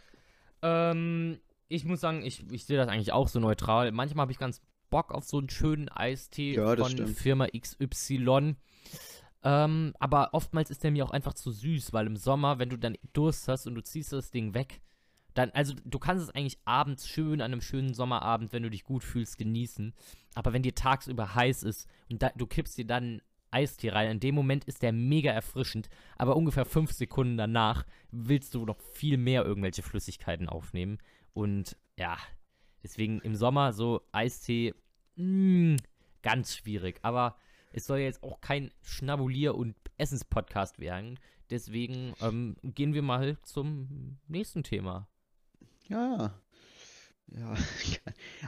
[0.61, 3.91] Ähm, ich muss sagen, ich, ich sehe das eigentlich auch so neutral.
[3.91, 7.11] Manchmal habe ich ganz Bock auf so einen schönen Eistee Ja, von stimmt.
[7.11, 8.55] Firma XY.
[9.41, 12.77] Ähm, aber oftmals ist der mir auch einfach zu süß, weil im Sommer, wenn du
[12.77, 14.81] dann Durst hast und du ziehst das Ding weg,
[15.35, 18.83] dann, also du kannst es eigentlich abends schön an einem schönen Sommerabend, wenn du dich
[18.83, 19.93] gut fühlst, genießen.
[20.33, 24.19] Aber wenn dir tagsüber heiß ist und da, du kippst dir dann Eistee rein, in
[24.19, 29.17] dem Moment ist der mega erfrischend, aber ungefähr fünf Sekunden danach willst du noch viel
[29.17, 30.99] mehr irgendwelche Flüssigkeiten aufnehmen.
[31.33, 32.17] Und ja,
[32.83, 34.73] deswegen im Sommer so Eistee,
[35.15, 35.77] mh,
[36.21, 36.99] ganz schwierig.
[37.01, 37.35] Aber
[37.71, 41.19] es soll ja jetzt auch kein Schnabulier- und Essenspodcast werden.
[41.49, 45.07] Deswegen ähm, gehen wir mal zum nächsten Thema.
[45.87, 46.39] Ja.
[47.27, 47.53] Ja.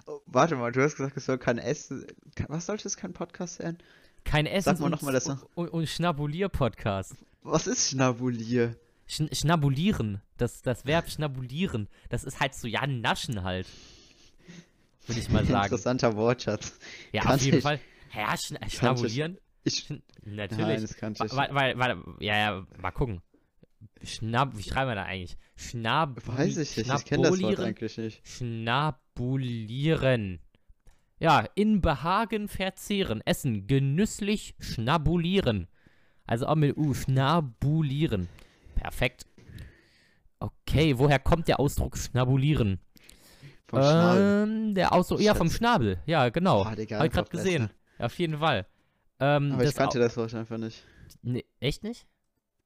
[0.07, 2.05] Oh, warte mal, du hast gesagt, es soll kein Essen.
[2.47, 3.77] Was sollte es kein Podcast sein?
[4.23, 5.49] Kein mal noch mal das und, noch.
[5.55, 7.15] und, und Schnabulier-Podcast.
[7.43, 8.75] Was ist Schnabulier?
[9.11, 10.21] Schn schnabulieren.
[10.37, 11.89] Das, das Verb schnabulieren.
[12.09, 13.67] Das ist halt so, ja, naschen halt.
[15.05, 15.65] Würde ich mal sagen.
[15.65, 16.79] Interessanter Wortschatz.
[17.11, 17.79] Ja, Kann auf jeden ich- Fall.
[18.15, 19.37] Ja, schn schnabulieren.
[19.63, 19.89] Ich.
[19.89, 20.81] Nein, natürlich.
[20.81, 21.19] das kann ich.
[21.19, 23.21] Weil, weil, weil, ja, ja, mal gucken.
[24.03, 25.37] Schnab, wie schreiben wir da eigentlich?
[25.55, 26.25] Schnab.
[26.27, 28.27] Weiß ich nicht, ich kenne das Wort eigentlich nicht.
[28.27, 30.39] Schnabulieren.
[31.19, 33.21] Ja, in Behagen verzehren.
[33.25, 33.67] Essen.
[33.67, 35.67] Genüsslich schnabulieren.
[36.25, 36.93] Also auch mit U.
[36.93, 38.27] Schnabulieren.
[38.81, 39.25] Perfekt.
[40.39, 42.79] Okay, woher kommt der Ausdruck schnabulieren?
[43.67, 44.43] Vom Schnabel.
[44.43, 45.57] Ähm, der Ausdruck, ja, vom Schätze.
[45.57, 45.99] Schnabel.
[46.07, 46.63] Ja, genau.
[46.63, 47.69] Ah, Digga, Hab ich gerade gesehen.
[47.99, 48.65] Ja, auf jeden Fall.
[49.19, 50.83] Ähm, Aber ich kannte das Wort einfach nicht.
[51.21, 52.07] Nee, echt nicht?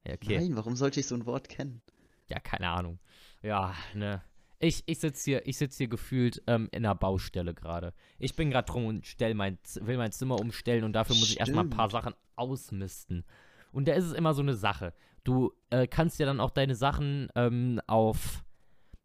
[0.06, 0.38] Ja, okay.
[0.38, 1.82] Nein, warum sollte ich so ein Wort kennen?
[2.28, 2.98] Ja, keine Ahnung.
[3.42, 4.22] Ja, ne.
[4.58, 7.92] Ich, ich sitze hier, ich sitz hier gefühlt ähm, in einer Baustelle gerade.
[8.18, 11.38] Ich bin gerade drum und stell mein, will mein Zimmer umstellen und dafür muss ich
[11.38, 11.90] erstmal ein paar.
[11.90, 13.24] Sachen ausmisten.
[13.70, 14.94] Und da ist es immer so eine Sache.
[15.26, 18.44] Du äh, kannst ja dann auch deine Sachen ähm, auf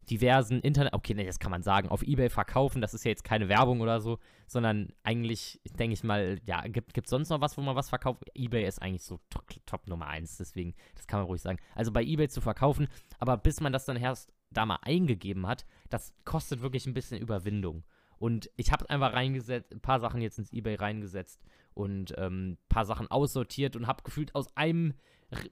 [0.08, 2.80] diversen Internet, okay, nee, das kann man sagen, auf Ebay verkaufen.
[2.80, 6.96] Das ist ja jetzt keine Werbung oder so, sondern eigentlich, denke ich mal, ja, gibt
[6.96, 8.22] es sonst noch was, wo man was verkauft?
[8.34, 11.58] Ebay ist eigentlich so Top, Top Nummer eins, deswegen, das kann man ruhig sagen.
[11.74, 12.86] Also bei Ebay zu verkaufen,
[13.18, 17.18] aber bis man das dann erst da mal eingegeben hat, das kostet wirklich ein bisschen
[17.18, 17.82] Überwindung.
[18.22, 21.40] Und ich habe einfach reingesetzt, ein paar Sachen jetzt ins Ebay reingesetzt
[21.74, 24.94] und ähm, ein paar Sachen aussortiert und habe gefühlt aus einem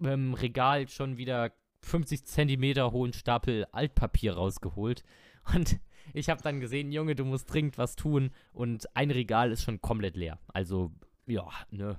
[0.01, 1.51] ähm, Regal schon wieder
[1.83, 5.03] 50 Zentimeter hohen Stapel Altpapier rausgeholt.
[5.53, 5.81] Und
[6.13, 8.31] ich habe dann gesehen, Junge, du musst dringend was tun.
[8.53, 10.39] Und ein Regal ist schon komplett leer.
[10.47, 10.93] Also
[11.27, 11.97] ja, ne.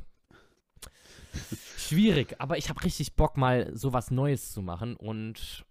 [1.77, 5.65] Schwierig, aber ich habe richtig Bock, mal sowas Neues zu machen und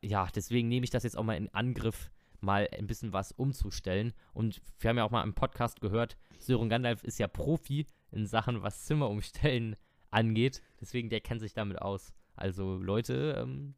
[0.00, 4.12] ja, deswegen nehme ich das jetzt auch mal in Angriff, mal ein bisschen was umzustellen.
[4.32, 8.26] Und wir haben ja auch mal im Podcast gehört, Sören Gandalf ist ja Profi in
[8.26, 9.76] Sachen, was Zimmer umstellen
[10.10, 10.62] angeht.
[10.80, 12.12] Deswegen, der kennt sich damit aus.
[12.36, 13.74] Also, Leute, ähm,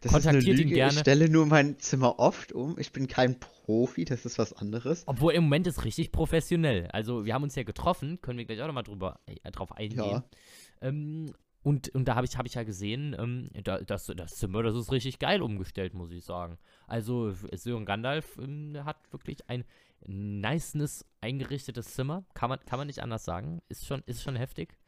[0.00, 0.94] das kontaktiert ihn gerne.
[0.94, 2.78] Ich stelle nur mein Zimmer oft um.
[2.78, 5.02] Ich bin kein Profi, das ist was anderes.
[5.06, 6.88] Obwohl im Moment ist richtig professionell.
[6.88, 9.98] Also, wir haben uns ja getroffen, können wir gleich auch nochmal drüber, äh, drauf eingehen.
[9.98, 10.24] Ja.
[10.80, 14.62] Ähm, und, und da habe ich, hab ich ja gesehen, ähm, da, das, das Zimmer,
[14.62, 16.58] das ist richtig geil umgestellt, muss ich sagen.
[16.86, 19.64] Also Sören Gandalf ähm, hat wirklich ein
[20.06, 22.24] niceness eingerichtetes Zimmer.
[22.32, 23.60] Kann man, kann man nicht anders sagen.
[23.68, 24.78] Ist schon, ist schon heftig.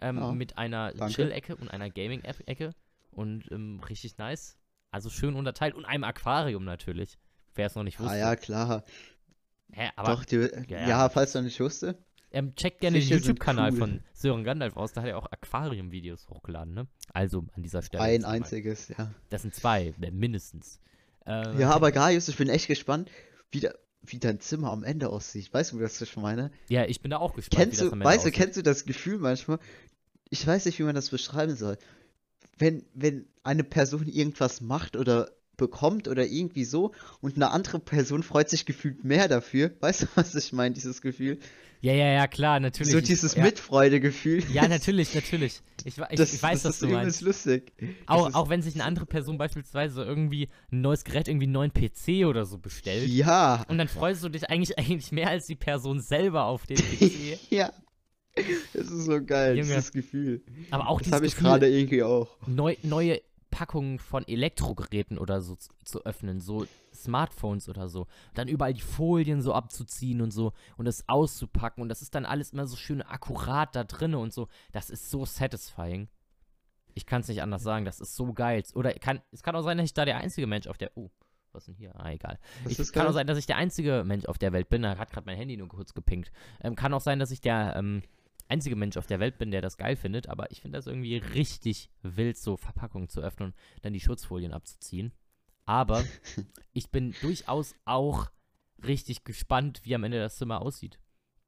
[0.00, 2.72] Ähm, ja, mit einer Chill-Ecke und einer Gaming-Ecke.
[3.10, 4.56] Und ähm, richtig nice.
[4.92, 5.74] Also schön unterteilt.
[5.74, 7.18] Und einem Aquarium natürlich.
[7.54, 8.12] Wer es noch nicht wusste.
[8.12, 8.84] Ah ja, klar.
[9.72, 11.98] Hä, aber, Doch, die, ja, ja, falls du nicht wusste.
[12.32, 13.78] Ähm, checkt gerne Fische den YouTube-Kanal cool.
[13.78, 16.86] von Sören Gandalf aus, da hat er auch Aquarium-Videos hochgeladen, ne?
[17.12, 18.02] Also an dieser Stelle.
[18.02, 19.12] Ein einziges, ja.
[19.28, 20.80] Das sind zwei, äh, mindestens.
[21.26, 23.10] Ähm, ja, aber Gaius, ich bin echt gespannt,
[23.50, 25.52] wie, da, wie dein Zimmer am Ende aussieht.
[25.52, 26.50] Weißt du, wie das ich meine?
[26.68, 27.62] Ja, ich bin da auch gespannt.
[27.62, 29.58] Kennst du, weißt du, kennst du das Gefühl manchmal?
[30.30, 31.76] Ich weiß nicht, wie man das beschreiben soll.
[32.58, 38.22] Wenn, wenn eine Person irgendwas macht oder bekommt oder irgendwie so und eine andere Person
[38.22, 39.72] freut sich gefühlt mehr dafür.
[39.80, 41.38] Weißt du, was ich meine, dieses Gefühl?
[41.82, 42.92] Ja, ja, ja, klar, natürlich.
[42.92, 43.42] So dieses ja.
[43.42, 44.44] Mitfreude-Gefühl.
[44.52, 45.62] Ja, natürlich, natürlich.
[45.84, 47.22] Ich, ich, das, ich weiß, das was du meinst.
[47.22, 47.72] lustig.
[48.06, 51.72] Auch, auch wenn sich eine andere Person beispielsweise irgendwie ein neues Gerät, irgendwie einen neuen
[51.72, 53.08] PC oder so bestellt.
[53.08, 53.64] Ja.
[53.66, 57.38] Und dann freust du dich eigentlich, eigentlich mehr als die Person selber auf den PC.
[57.50, 57.72] ja.
[58.72, 59.74] Das ist so geil, Junge.
[59.74, 60.42] dieses Gefühl.
[60.70, 62.38] Aber auch das habe ich gerade irgendwie auch.
[62.46, 63.20] Neu, neue
[63.52, 68.08] Packungen von Elektrogeräten oder so zu, öffnen, so Smartphones oder so.
[68.34, 72.26] Dann überall die Folien so abzuziehen und so und das auszupacken und das ist dann
[72.26, 74.48] alles immer so schön akkurat da drinne und so.
[74.72, 76.08] Das ist so satisfying.
[76.94, 78.62] Ich kann es nicht anders sagen, das ist so geil.
[78.74, 80.90] Oder kann, es kann auch sein, dass ich da der einzige Mensch auf der.
[80.96, 81.10] Oh,
[81.52, 81.94] was ist denn hier?
[81.94, 82.38] Ah, egal.
[82.64, 83.10] Es kann geil?
[83.10, 84.82] auch sein, dass ich der einzige Mensch auf der Welt bin.
[84.82, 86.32] Da hat gerade mein Handy nur kurz gepinkt.
[86.62, 88.02] Ähm, kann auch sein, dass ich der ähm,
[88.52, 91.16] einzige Mensch auf der Welt bin, der das geil findet, aber ich finde das irgendwie
[91.16, 95.12] richtig wild, so Verpackungen zu öffnen und dann die Schutzfolien abzuziehen.
[95.64, 96.04] Aber
[96.72, 98.30] ich bin durchaus auch
[98.86, 100.98] richtig gespannt, wie am Ende das Zimmer aussieht.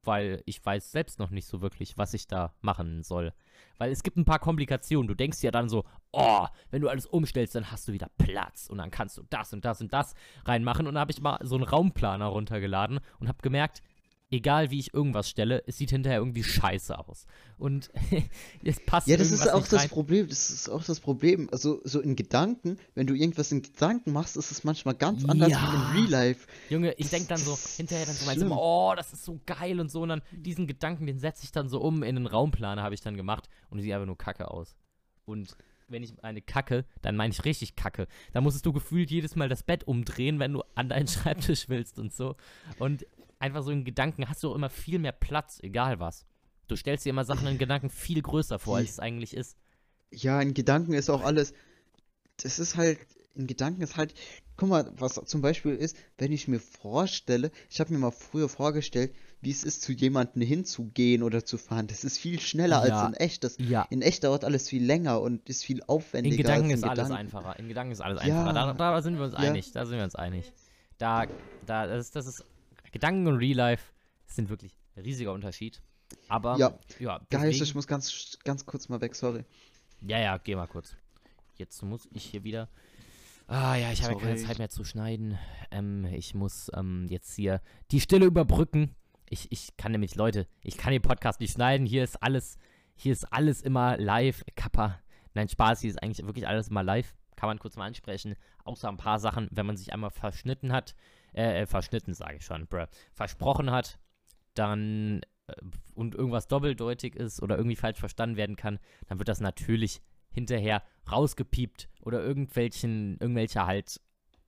[0.01, 3.33] Weil ich weiß selbst noch nicht so wirklich, was ich da machen soll.
[3.77, 5.07] Weil es gibt ein paar Komplikationen.
[5.07, 8.67] Du denkst ja dann so, oh, wenn du alles umstellst, dann hast du wieder Platz
[8.67, 10.13] und dann kannst du das und das und das
[10.45, 10.87] reinmachen.
[10.87, 13.81] Und dann habe ich mal so einen Raumplaner runtergeladen und habe gemerkt,
[14.35, 17.25] egal wie ich irgendwas stelle, es sieht hinterher irgendwie scheiße aus.
[17.57, 17.89] Und
[18.63, 19.89] es passt Ja, das ist auch das rein.
[19.89, 20.27] Problem.
[20.27, 21.49] Das ist auch das Problem.
[21.51, 25.49] Also, so in Gedanken, wenn du irgendwas in Gedanken machst, ist es manchmal ganz anders
[25.49, 25.59] ja.
[25.61, 26.47] wie in Real Life.
[26.69, 29.79] Junge, ich denke dann so, hinterher dann so mein Zimmer, oh, das ist so geil
[29.79, 30.01] und so.
[30.01, 33.01] Und dann diesen Gedanken, den setze ich dann so um in einen Raumplaner, habe ich
[33.01, 33.49] dann gemacht.
[33.69, 34.75] Und sieht einfach nur kacke aus.
[35.25, 35.55] Und
[35.87, 38.07] wenn ich eine kacke, dann meine ich richtig kacke.
[38.33, 41.99] Da musstest du gefühlt jedes Mal das Bett umdrehen, wenn du an deinen Schreibtisch willst
[41.99, 42.35] und so.
[42.79, 43.05] Und
[43.39, 46.25] einfach so in Gedanken hast du auch immer viel mehr Platz, egal was.
[46.67, 49.57] Du stellst dir immer Sachen in Gedanken viel größer vor, als es eigentlich ist.
[50.11, 51.53] Ja, in Gedanken ist auch alles.
[52.41, 52.99] Das ist halt.
[53.35, 54.13] In Gedanken ist halt.
[54.57, 58.47] Guck mal, was zum Beispiel ist, wenn ich mir vorstelle, ich habe mir mal früher
[58.47, 61.87] vorgestellt, wie es ist, zu jemandem hinzugehen oder zu fahren.
[61.87, 63.43] Das ist viel schneller ja, als in echt.
[63.43, 63.85] Das, ja.
[63.89, 66.37] In echt dauert alles viel länger und ist viel aufwendiger.
[66.37, 67.59] In Gedanken ist in alles einfacher.
[67.59, 68.53] In Gedanken ist alles einfacher.
[68.53, 69.39] Da, da, sind wir uns ja.
[69.39, 69.71] einig.
[69.73, 70.53] Da sind wir uns einig.
[70.97, 71.25] Da,
[71.65, 72.45] da, das, das ist
[72.95, 73.91] Gedanken und Real Life
[74.25, 75.81] sind wirklich ein riesiger Unterschied.
[76.29, 79.43] Aber, ja, ja Geist, ich muss ganz, ganz kurz mal weg, sorry.
[79.99, 80.95] Ja, ja, geh mal kurz.
[81.57, 82.69] Jetzt muss ich hier wieder.
[83.47, 85.37] Ah ja, ich habe ja keine Zeit mehr zu schneiden.
[85.71, 88.95] Ähm, ich muss ähm, jetzt hier die Stille überbrücken.
[89.29, 91.85] Ich, ich kann nämlich, Leute, ich kann den Podcast nicht schneiden.
[91.85, 92.57] Hier ist alles,
[92.95, 94.45] hier ist alles immer live.
[94.55, 95.01] Kappa.
[95.33, 97.13] Nein, Spaß, hier ist eigentlich wirklich alles immer live.
[97.35, 98.37] Kann man kurz mal ansprechen.
[98.63, 100.95] Außer ein paar Sachen, wenn man sich einmal verschnitten hat
[101.35, 103.99] äh, äh, verschnitten, sage ich schon, bruh, versprochen hat,
[104.53, 105.53] dann äh,
[105.93, 110.81] und irgendwas doppeldeutig ist oder irgendwie falsch verstanden werden kann, dann wird das natürlich hinterher
[111.11, 114.01] rausgepiept oder irgendwelchen, irgendwelche halt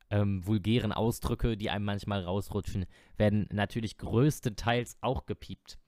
[0.10, 2.86] ähm, vulgären Ausdrücke, die einem manchmal rausrutschen,
[3.18, 5.80] werden natürlich größtenteils auch gepiept.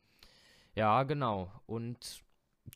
[0.76, 1.52] Ja, genau.
[1.66, 2.24] Und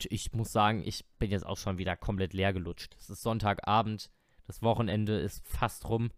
[0.08, 2.94] ich muss sagen, ich bin jetzt auch schon wieder komplett leer gelutscht.
[2.98, 4.10] Es ist Sonntagabend,
[4.46, 6.10] das Wochenende ist fast rum.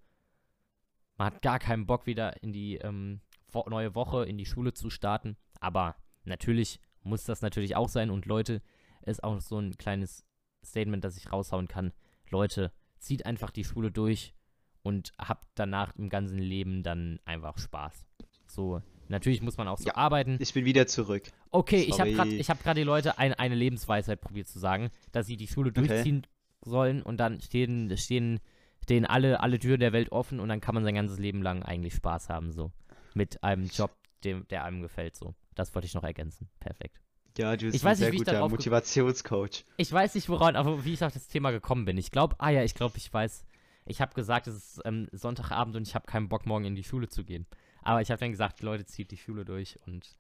[1.17, 3.21] Man hat gar keinen Bock, wieder in die ähm,
[3.69, 5.37] neue Woche, in die Schule zu starten.
[5.61, 8.11] Aber natürlich muss das natürlich auch sein.
[8.11, 8.61] Und Leute,
[9.03, 10.25] ist auch so ein kleines
[10.65, 11.93] Statement, das ich raushauen kann.
[12.31, 14.35] Leute, zieht einfach die Schule durch
[14.83, 18.05] und habt danach im ganzen Leben dann einfach Spaß.
[18.47, 19.95] So, Natürlich muss man auch so Ja.
[19.95, 20.37] arbeiten.
[20.41, 21.31] Ich bin wieder zurück.
[21.51, 22.39] Okay, ich habe Sorry.
[22.39, 25.87] gerade hab den Leute ein, eine Lebensweisheit probiert zu sagen, dass sie die Schule Okay.
[25.87, 26.27] durchziehen
[26.63, 28.41] sollen und dann stehen, stehen
[28.87, 31.65] stehen alle, alle Türen der Welt offen und dann kann man sein ganzes Leben lang
[31.65, 32.71] eigentlich Spaß haben, so.
[33.15, 33.91] Mit einem Job,
[34.23, 35.35] dem, der einem gefällt, so.
[35.57, 36.49] Das wollte ich noch ergänzen.
[36.61, 37.01] Perfekt.
[37.37, 39.65] Ja, du bist Ich ein sehr nicht, guter Motivationscoach.
[39.77, 41.99] Ich weiß nicht, woran, aber wie ich auf das Thema gekommen bin.
[41.99, 43.45] Ich glaube, ah ja, ich glaube, ich weiß.
[43.87, 46.85] Ich habe gesagt, es ist ähm, Sonntagabend und ich habe keinen Bock, morgen in die
[46.85, 47.47] Schule zu gehen.
[47.83, 50.17] Aber ich habe dann gesagt, Leute, zieht die Schule durch und.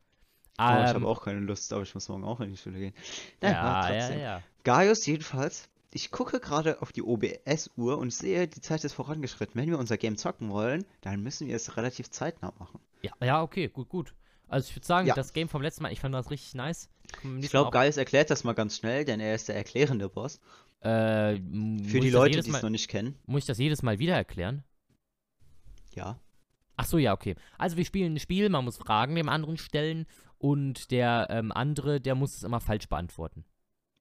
[0.58, 2.78] oh, ich Ähm, habe auch keine Lust, aber ich muss morgen auch in die Schule
[2.80, 2.94] gehen.
[3.42, 4.20] ja, Naja, ja, trotzdem.
[4.20, 4.42] ja.
[4.64, 9.58] Gaius jedenfalls, ich gucke gerade auf die OBS-Uhr und sehe, die Zeit ist vorangeschritten.
[9.60, 12.80] Wenn wir unser Game zocken wollen, dann müssen wir es relativ zeitnah machen.
[13.00, 14.14] Ja, ja, okay, gut, gut.
[14.48, 15.14] Also ich würde sagen, Ja.
[15.14, 16.90] das Game vom letzten Mal, ich fand das richtig nice.
[17.40, 20.38] Ich glaube, Gaius erklärt das mal ganz schnell, denn er ist der erklärende Boss.
[20.80, 23.16] äh, Für die Leute, die es noch nicht kennen.
[23.26, 24.62] Muss ich das jedes Mal wieder erklären?
[25.94, 26.20] Ja.
[26.76, 27.34] Ach so, ja, okay.
[27.56, 30.06] Also wir spielen ein Spiel, man muss Fragen dem anderen stellen
[30.38, 33.44] und der ähm, andere, der muss es immer falsch beantworten.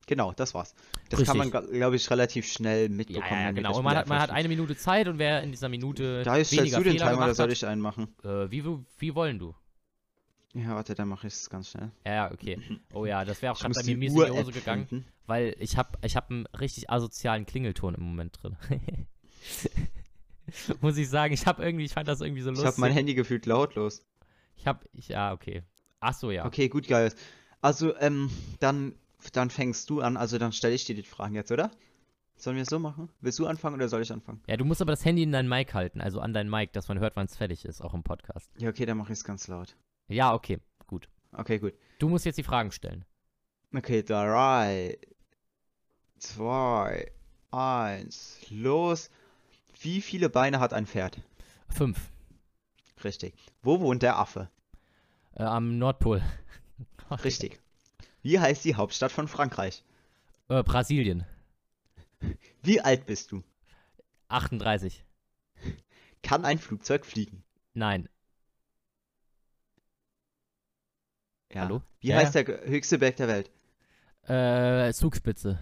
[0.08, 0.76] Genau, das war's.
[1.10, 1.72] Das kann man, Richtig.
[1.72, 3.26] glaube ich, relativ schnell Ja, mitbekommen.
[3.32, 3.78] ja, wir genau.
[3.78, 6.52] Und man hat, man hat eine Minute Zeit und wer in dieser Minute Da stellst
[6.54, 8.14] weniger du den Fehler Timer, oder soll ich einen machen?
[8.24, 8.64] äh, wie,
[9.00, 9.56] wie, wollen du?
[10.54, 11.92] Ja, warte, dann mache ich es ganz schnell.
[12.06, 12.60] Ja, ja, okay.
[12.94, 15.06] Oh ja, das wäre auch Ich gerade bei mir mies in die Hose gegangen, finden.
[15.26, 18.56] weil ich habe ich hab einen richtig asozialen Klingelton im Moment drin.
[20.82, 22.72] Muss ich sagen, ich habe irgendwie, ich fand das irgendwie so Ich lustig.
[22.74, 24.06] habe mein Handy gefühlt lautlos.
[24.56, 25.64] Ich habe, ich, ja, okay.
[26.00, 26.46] Ach so, ja.
[26.46, 27.16] Okay, gut, Gaius.
[27.62, 28.94] Also, ähm, dann,
[29.32, 30.18] dann fängst du an.
[30.18, 31.72] Also, dann stelle ich dir die Fragen jetzt, oder?
[32.38, 33.10] Sollen wir es so machen?
[33.22, 34.42] Willst du anfangen oder soll ich anfangen?
[34.48, 36.88] Ja, du musst aber das Handy in dein Mic halten, also an dein Mic, dass
[36.90, 38.52] man hört, wann es fertig ist, auch im Podcast.
[38.58, 39.76] Ja, okay, dann mache ich es ganz laut.
[40.10, 41.08] Ja, okay, gut.
[41.32, 41.74] Okay, gut.
[42.00, 43.06] Du musst jetzt die Fragen stellen.
[43.74, 44.98] Okay, drei,
[46.18, 47.12] zwei,
[47.52, 49.10] eins, los.
[49.80, 51.20] Wie viele Beine hat ein Pferd?
[51.70, 52.12] Fünf.
[53.04, 53.34] Richtig.
[53.62, 54.50] Wo wohnt der Affe?
[55.36, 56.22] Äh, am Nordpol.
[57.24, 57.60] Richtig.
[58.26, 59.84] Wie heißt die Hauptstadt von Frankreich?
[60.50, 61.28] Äh, Brasilien.
[62.64, 63.44] Wie alt bist du?
[64.30, 65.06] 38.
[66.24, 67.44] Kann ein Flugzeug fliegen?
[67.76, 68.10] Nein.
[71.54, 71.62] Ja.
[71.62, 71.84] Hallo?
[72.00, 73.52] Wie Ja, heißt der ge- höchste Berg der Welt?
[74.24, 75.60] Äh, Zugspitze.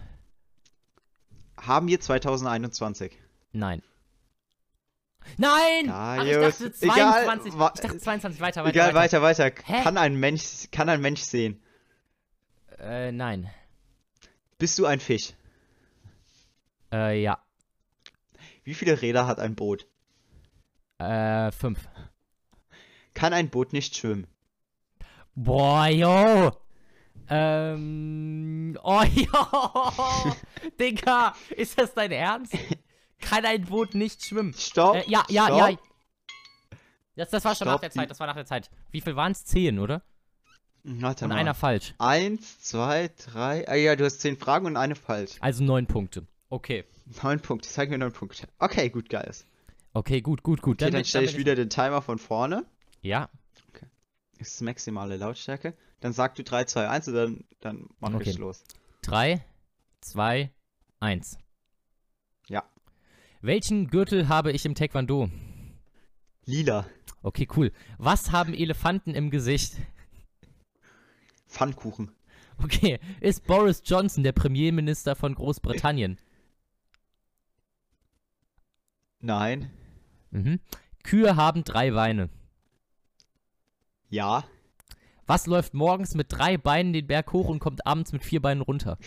[1.60, 3.12] Haben wir 2021?
[3.52, 3.82] Nein.
[5.36, 5.90] Nein!
[5.90, 7.58] Ach, ich dachte Egal, 22.
[7.58, 8.40] wa- ich dachte 22.
[8.40, 9.50] Weiter, weiter, Egal, weiter, weiter.
[9.66, 9.82] Hä?
[9.82, 11.60] Kann ein Mensch, kann ein Mensch sehen?
[12.78, 13.50] Äh, nein.
[14.58, 15.32] Bist du ein Fisch?
[16.92, 17.38] Äh, ja.
[18.62, 19.86] Wie viele Räder hat ein Boot?
[20.98, 21.88] Äh, fünf.
[23.14, 24.26] Kann ein Boot nicht schwimmen?
[25.34, 26.52] Boah, yo!
[27.28, 28.78] Ähm.
[28.82, 30.34] Oh, yo!
[30.78, 32.54] Digga, ist das dein Ernst?
[33.20, 34.52] Kann ein Boot nicht schwimmen?
[34.54, 34.96] Stopp.
[34.96, 35.70] Äh, ja, ja, stopp.
[35.70, 35.78] ja.
[37.16, 38.70] Das, das war schon nach Stopp, der die- Zeit, das war nach der Zeit.
[38.90, 39.44] Wie viel waren es?
[39.44, 40.02] Zehn, oder?
[40.84, 41.38] Warte Und mal.
[41.38, 41.94] einer falsch.
[41.98, 43.66] Eins, zwei, drei.
[43.68, 45.36] Ah ja, du hast zehn Fragen und eine falsch.
[45.40, 46.26] Also neun Punkte.
[46.50, 46.84] Okay.
[47.22, 47.68] Neun Punkte.
[47.68, 48.46] Zeig mir neun Punkte.
[48.58, 49.46] Okay, gut, Geist.
[49.94, 50.82] Okay, gut, gut, gut.
[50.82, 52.64] Okay, dann bin- stelle ich wieder den Timer von vorne.
[53.00, 53.28] Ja,
[54.38, 55.74] Das ist maximale Lautstärke.
[56.00, 58.30] Dann sag du 3, 2, 1 und dann, dann mach Okay.
[58.30, 58.62] ich los.
[59.00, 59.42] drei,
[60.00, 60.50] zwei,
[61.00, 61.38] eins.
[62.48, 62.62] Ja.
[63.40, 65.30] Welchen Gürtel habe ich im Taekwondo?
[66.46, 66.86] Lila.
[67.22, 67.72] Okay, cool.
[67.96, 69.74] Was haben Elefanten im Gesicht?
[71.54, 72.10] Pfannkuchen.
[72.62, 76.18] Okay, ist Boris Johnson der Premierminister von Großbritannien?
[79.20, 79.70] Nein.
[80.30, 80.60] Mhm.
[81.02, 82.28] Kühe haben drei Beine.
[84.08, 84.44] Ja.
[85.26, 88.60] Was läuft morgens mit drei Beinen den Berg hoch und kommt abends mit vier Beinen
[88.60, 88.98] runter?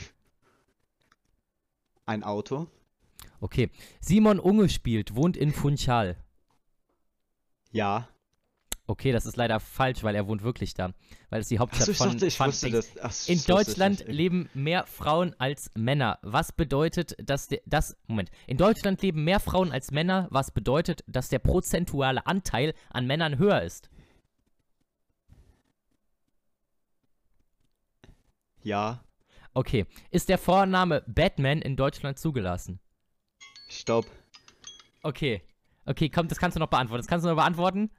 [2.06, 2.68] Ein Auto.
[3.40, 3.70] Okay.
[4.00, 6.18] Simon Unge spielt, wohnt in Funchal.
[7.72, 8.08] Ja.
[8.90, 10.94] Okay, das ist leider falsch, weil er wohnt wirklich da.
[11.30, 11.98] Weil es die Hauptstadt ich
[12.38, 12.90] von dachte, das.
[13.02, 16.20] Ach, ich In Deutschland leben mehr Frauen als Männer.
[16.22, 18.32] Was bedeutet, dass der, das, Moment.
[18.48, 23.38] In Deutschland leben mehr Frauen als Männer, was bedeutet, dass der prozentuale Anteil an Männern
[23.38, 23.90] höher ist.
[28.64, 29.04] Ja.
[29.54, 29.86] Okay.
[30.12, 32.80] Ist der Vorname Batman in Deutschland zugelassen?
[33.68, 34.06] Stopp.
[35.04, 35.42] Okay.
[35.86, 37.02] Okay, komm, das kannst du noch beantworten.
[37.02, 37.92] Das kannst du noch beantworten?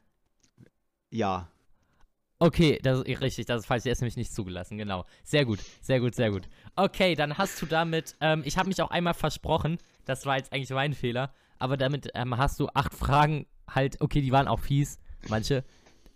[1.10, 1.48] Ja.
[2.40, 3.82] Okay, das ist richtig, das ist falsch.
[3.82, 5.04] Der ist nämlich nicht zugelassen, genau.
[5.24, 6.48] Sehr gut, sehr gut, sehr gut.
[6.76, 10.52] Okay, dann hast du damit, ähm, ich habe mich auch einmal versprochen, das war jetzt
[10.52, 14.60] eigentlich mein Fehler, aber damit ähm, hast du acht Fragen halt, okay, die waren auch
[14.60, 15.64] fies, manche.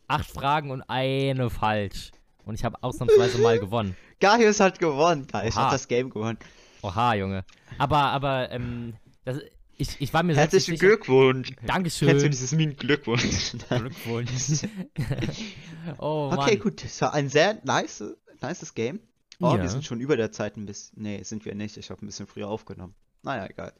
[0.07, 2.11] Acht Fragen und eine falsch.
[2.45, 3.97] Und ich habe ausnahmsweise mal gewonnen.
[4.21, 5.27] Gaius hat gewonnen.
[5.27, 5.67] Gaius Oha.
[5.67, 6.39] hat das Game gewonnen.
[6.83, 7.45] Oha, Junge.
[7.79, 9.39] Aber, aber, ähm, das,
[9.79, 10.77] Ich, ich war mir Herzlichen.
[10.77, 11.53] Glückwunsch.
[11.67, 12.09] Dankeschön.
[12.09, 13.53] Kennst du dieses Meme Glückwunsch?
[13.69, 14.63] Glückwunsch.
[15.99, 16.59] oh, okay, Mann.
[16.61, 16.85] gut.
[16.85, 18.05] Das war ein sehr nice,
[18.41, 19.01] nices Game.
[19.41, 19.63] Oh, Ja.
[19.63, 21.03] wir sind schon über der Zeit ein bisschen.
[21.03, 21.77] Nee, sind wir nicht.
[21.77, 22.95] Ich habe ein bisschen früher aufgenommen.
[23.23, 23.73] Naja, egal.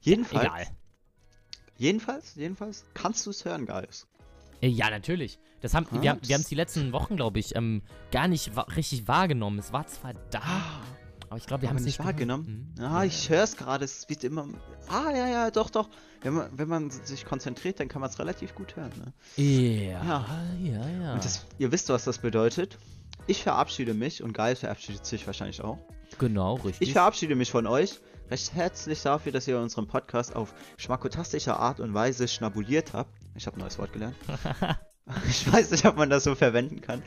[0.00, 0.66] Jedenfalls, Egal.
[1.78, 4.06] jedenfalls, jedenfalls, kannst du es hören, Gaius.
[4.60, 5.38] Äh, Ja, natürlich.
[5.62, 8.28] Das haben, Ah, wir, haben- wir haben es die letzten Wochen, glaube ich, ähm, gar
[8.28, 9.58] nicht wa richtig wahrgenommen.
[9.58, 10.82] Es war zwar da,
[11.28, 12.72] aber ich glaube, wir haben es nicht wahrgenommen.
[12.76, 12.92] gehört.
[12.92, 13.84] Ah, ich höre es gerade.
[13.84, 14.46] Es wird immer.
[14.88, 15.88] Ah, ja, ja, doch, doch.
[16.22, 18.92] Wenn man, wenn man sich konzentriert, dann kann man es relativ gut hören.
[18.96, 19.12] Ne?
[19.42, 19.82] Mhm.
[19.88, 20.26] Ja,
[20.62, 20.88] Ja.
[20.88, 21.14] ja.
[21.14, 22.78] Und das, ihr wisst, was das bedeutet.
[23.26, 25.78] Ich verabschiede mich und Gaius verabschiedet sich wahrscheinlich auch.
[26.18, 26.88] genau, richtig.
[26.88, 28.00] Ich verabschiede mich von euch.
[28.30, 33.10] Recht herzlich dafür, dass ihr unseren Podcast auf schmakotastische Art und Weise schnabuliert habt.
[33.36, 34.16] Ich habe ein neues Wort gelernt.
[35.28, 37.02] ich weiß nicht, ob man das so verwenden kann.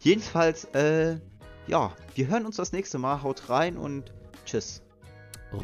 [0.00, 1.18] Jedenfalls, äh,
[1.66, 3.22] ja, wir hören uns das nächste Mal.
[3.22, 4.12] Haut rein und
[4.44, 4.82] tschüss.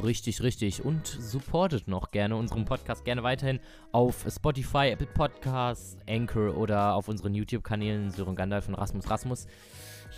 [0.03, 0.85] Richtig, richtig.
[0.85, 3.61] Und supportet noch gerne unseren Podcast gerne weiterhin
[3.93, 9.47] auf Spotify, Apple Podcasts, Anchor oder auf unseren YouTube-Kanälen Sören Gandalf und Rasmus Rasmus.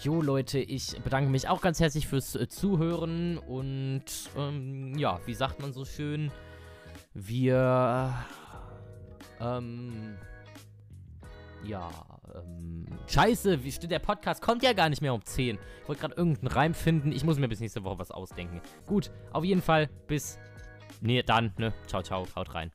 [0.02, 4.04] Jo Leute, ich bedanke mich auch ganz herzlich fürs äh, Zuhören und
[4.36, 6.30] ähm, ja, wie sagt man so schön,
[7.14, 8.14] wir
[9.40, 10.16] ähm,
[11.64, 11.90] ja,
[12.34, 14.42] ähm, scheiße, wie der Podcast?
[14.42, 15.58] Kommt ja gar nicht mehr um 10.
[15.82, 17.12] Ich wollte gerade irgendeinen Reim finden.
[17.12, 18.60] Ich muss mir bis nächste Woche was ausdenken.
[18.86, 20.38] Gut, auf jeden Fall bis.
[21.00, 21.72] Nee, dann, ne?
[21.86, 22.70] Ciao, ciao, haut rein.